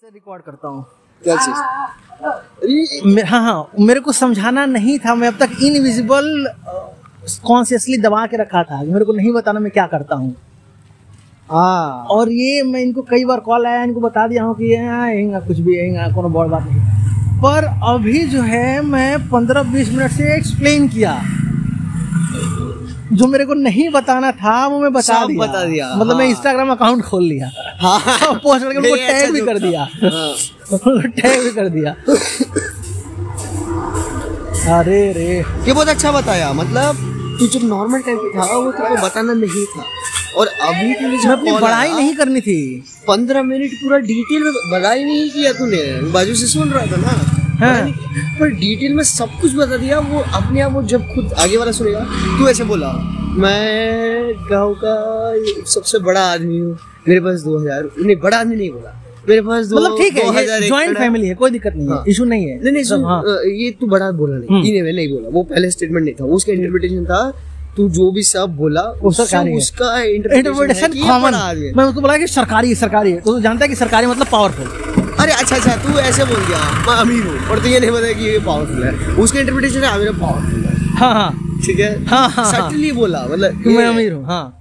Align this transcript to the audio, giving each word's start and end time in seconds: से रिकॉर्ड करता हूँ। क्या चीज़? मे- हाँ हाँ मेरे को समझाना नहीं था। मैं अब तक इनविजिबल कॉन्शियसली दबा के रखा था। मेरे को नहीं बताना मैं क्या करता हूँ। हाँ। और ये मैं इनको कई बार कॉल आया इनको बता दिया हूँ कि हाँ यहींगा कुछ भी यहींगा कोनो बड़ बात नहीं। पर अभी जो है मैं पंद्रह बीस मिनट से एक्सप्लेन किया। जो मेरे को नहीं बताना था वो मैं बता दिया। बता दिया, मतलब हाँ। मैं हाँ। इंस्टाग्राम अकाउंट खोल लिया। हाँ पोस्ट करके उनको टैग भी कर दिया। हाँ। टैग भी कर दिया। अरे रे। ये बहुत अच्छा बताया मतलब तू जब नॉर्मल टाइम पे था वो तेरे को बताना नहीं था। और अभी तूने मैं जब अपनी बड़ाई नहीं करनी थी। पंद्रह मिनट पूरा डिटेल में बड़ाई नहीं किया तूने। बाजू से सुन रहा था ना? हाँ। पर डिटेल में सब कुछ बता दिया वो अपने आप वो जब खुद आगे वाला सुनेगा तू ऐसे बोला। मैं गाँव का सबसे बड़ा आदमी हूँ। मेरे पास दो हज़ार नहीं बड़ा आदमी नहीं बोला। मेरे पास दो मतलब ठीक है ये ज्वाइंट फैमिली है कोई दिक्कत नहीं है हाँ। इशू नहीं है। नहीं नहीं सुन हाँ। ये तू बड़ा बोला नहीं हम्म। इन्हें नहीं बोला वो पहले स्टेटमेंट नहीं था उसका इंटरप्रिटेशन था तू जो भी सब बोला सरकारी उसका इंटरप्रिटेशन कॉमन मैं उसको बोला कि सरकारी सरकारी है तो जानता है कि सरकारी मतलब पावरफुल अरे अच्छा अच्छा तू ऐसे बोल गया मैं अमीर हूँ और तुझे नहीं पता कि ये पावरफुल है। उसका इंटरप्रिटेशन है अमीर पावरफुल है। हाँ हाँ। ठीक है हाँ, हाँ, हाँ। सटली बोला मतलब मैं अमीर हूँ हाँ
से 0.00 0.08
रिकॉर्ड 0.14 0.42
करता 0.42 0.68
हूँ। 0.68 0.86
क्या 1.22 1.36
चीज़? 1.36 3.00
मे- 3.06 3.24
हाँ 3.24 3.42
हाँ 3.42 3.68
मेरे 3.80 4.00
को 4.00 4.12
समझाना 4.12 4.66
नहीं 4.66 4.98
था। 4.98 5.14
मैं 5.14 5.28
अब 5.28 5.34
तक 5.34 5.50
इनविजिबल 5.62 6.50
कॉन्शियसली 7.44 7.98
दबा 7.98 8.26
के 8.26 8.36
रखा 8.36 8.62
था। 8.62 8.82
मेरे 8.82 9.04
को 9.04 9.12
नहीं 9.12 9.32
बताना 9.32 9.60
मैं 9.60 9.70
क्या 9.72 9.86
करता 9.86 10.14
हूँ। 10.16 10.36
हाँ। 11.50 12.04
और 12.04 12.30
ये 12.30 12.62
मैं 12.62 12.80
इनको 12.80 13.02
कई 13.02 13.24
बार 13.24 13.40
कॉल 13.40 13.66
आया 13.66 13.82
इनको 13.82 14.00
बता 14.00 14.28
दिया 14.28 14.44
हूँ 14.44 14.54
कि 14.54 14.76
हाँ 14.76 15.12
यहींगा 15.12 15.40
कुछ 15.40 15.58
भी 15.58 15.76
यहींगा 15.76 16.08
कोनो 16.08 16.28
बड़ 16.28 16.46
बात 16.46 16.68
नहीं। 16.70 16.80
पर 17.38 17.64
अभी 17.64 18.24
जो 18.24 18.42
है 18.42 18.82
मैं 18.82 19.28
पंद्रह 19.28 19.62
बीस 19.62 19.92
मिनट 19.92 20.10
से 20.10 20.36
एक्सप्लेन 20.36 20.88
किया। 20.88 21.22
जो 23.12 23.26
मेरे 23.26 23.44
को 23.44 23.54
नहीं 23.54 23.90
बताना 23.90 24.32
था 24.32 24.66
वो 24.66 24.80
मैं 24.80 24.92
बता 24.92 25.26
दिया। 25.26 25.46
बता 25.46 25.64
दिया, 25.64 25.94
मतलब 25.94 26.08
हाँ। 26.08 26.16
मैं 26.16 26.24
हाँ। 26.24 26.30
इंस्टाग्राम 26.30 26.70
अकाउंट 26.70 27.02
खोल 27.02 27.22
लिया। 27.22 27.69
हाँ 27.82 28.34
पोस्ट 28.42 28.64
करके 28.64 28.78
उनको 28.78 28.94
टैग 28.96 29.32
भी 29.32 29.40
कर 29.40 29.58
दिया। 29.58 29.82
हाँ। 29.82 30.34
टैग 31.10 31.44
भी 31.44 31.50
कर 31.50 31.68
दिया। 31.68 31.90
अरे 34.78 35.00
रे। 35.12 35.38
ये 35.66 35.72
बहुत 35.72 35.88
अच्छा 35.88 36.12
बताया 36.12 36.52
मतलब 36.52 36.96
तू 37.38 37.46
जब 37.46 37.62
नॉर्मल 37.68 38.00
टाइम 38.00 38.18
पे 38.18 38.38
था 38.38 38.44
वो 38.46 38.72
तेरे 38.72 38.88
को 38.88 39.06
बताना 39.06 39.32
नहीं 39.34 39.64
था। 39.66 39.84
और 40.38 40.46
अभी 40.46 40.92
तूने 40.94 41.08
मैं 41.08 41.20
जब 41.22 41.30
अपनी 41.30 41.52
बड़ाई 41.52 41.92
नहीं 41.92 42.14
करनी 42.16 42.40
थी। 42.40 42.84
पंद्रह 43.06 43.42
मिनट 43.42 43.72
पूरा 43.74 43.98
डिटेल 44.00 44.42
में 44.42 44.52
बड़ाई 44.72 45.04
नहीं 45.04 45.30
किया 45.30 45.52
तूने। 45.52 45.82
बाजू 46.12 46.34
से 46.34 46.46
सुन 46.46 46.70
रहा 46.70 46.86
था 46.86 46.96
ना? 46.96 47.12
हाँ। 47.60 47.90
पर 48.38 48.50
डिटेल 48.50 48.92
में 48.94 49.02
सब 49.04 49.40
कुछ 49.40 49.54
बता 49.54 49.76
दिया 49.76 49.98
वो 50.00 50.20
अपने 50.34 50.60
आप 50.60 50.72
वो 50.72 50.82
जब 50.92 51.08
खुद 51.14 51.32
आगे 51.38 51.56
वाला 51.56 51.72
सुनेगा 51.72 52.00
तू 52.38 52.48
ऐसे 52.48 52.64
बोला। 52.64 52.92
मैं 53.38 54.34
गाँव 54.50 54.74
का 54.82 55.64
सबसे 55.70 55.98
बड़ा 55.98 56.20
आदमी 56.30 56.58
हूँ। 56.58 56.76
मेरे 57.08 57.20
पास 57.20 57.42
दो 57.42 57.58
हज़ार 57.58 57.88
नहीं 57.98 58.16
बड़ा 58.16 58.38
आदमी 58.38 58.56
नहीं 58.56 58.70
बोला। 58.70 58.96
मेरे 59.28 59.42
पास 59.42 59.66
दो 59.66 59.76
मतलब 59.76 59.98
ठीक 59.98 60.16
है 60.16 60.24
ये 60.36 60.66
ज्वाइंट 60.66 60.96
फैमिली 60.98 61.26
है 61.28 61.34
कोई 61.34 61.50
दिक्कत 61.50 61.74
नहीं 61.76 61.86
है 61.88 61.94
हाँ। 61.94 62.04
इशू 62.08 62.24
नहीं 62.24 62.46
है। 62.46 62.58
नहीं 62.62 62.72
नहीं 62.72 62.82
सुन 62.84 63.04
हाँ। 63.04 63.22
ये 63.46 63.70
तू 63.80 63.86
बड़ा 63.86 64.10
बोला 64.12 64.36
नहीं 64.36 64.48
हम्म। 64.48 64.66
इन्हें 64.68 64.92
नहीं 64.92 65.08
बोला 65.12 65.28
वो 65.32 65.42
पहले 65.42 65.70
स्टेटमेंट 65.70 66.04
नहीं 66.04 66.14
था 66.20 66.24
उसका 66.36 66.52
इंटरप्रिटेशन 66.52 67.04
था 67.04 67.22
तू 67.76 67.88
जो 67.88 68.10
भी 68.12 68.22
सब 68.22 68.56
बोला 68.56 68.82
सरकारी 69.08 69.56
उसका 69.56 70.00
इंटरप्रिटेशन 70.02 70.92
कॉमन 71.00 71.34
मैं 71.76 71.84
उसको 71.84 72.00
बोला 72.00 72.16
कि 72.18 72.26
सरकारी 72.28 72.74
सरकारी 72.74 73.12
है 73.12 73.20
तो 73.20 73.38
जानता 73.40 73.64
है 73.64 73.68
कि 73.68 73.76
सरकारी 73.76 74.06
मतलब 74.06 74.26
पावरफुल 74.32 75.14
अरे 75.20 75.32
अच्छा 75.32 75.56
अच्छा 75.56 75.76
तू 75.84 75.98
ऐसे 76.00 76.24
बोल 76.24 76.44
गया 76.48 76.58
मैं 76.88 76.96
अमीर 76.96 77.26
हूँ 77.26 77.48
और 77.48 77.58
तुझे 77.58 77.78
नहीं 77.78 77.90
पता 77.90 78.12
कि 78.12 78.24
ये 78.24 78.38
पावरफुल 78.46 78.82
है। 78.84 79.14
उसका 79.22 79.40
इंटरप्रिटेशन 79.40 79.84
है 79.84 79.94
अमीर 79.94 80.12
पावरफुल 80.20 80.60
है। 80.60 80.74
हाँ 80.98 81.12
हाँ। 81.14 81.49
ठीक 81.66 81.80
है 81.80 81.92
हाँ, 82.04 82.28
हाँ, 82.28 82.44
हाँ। 82.44 82.70
सटली 82.70 82.92
बोला 82.92 83.26
मतलब 83.30 83.66
मैं 83.66 83.86
अमीर 83.86 84.12
हूँ 84.12 84.24
हाँ 84.24 84.59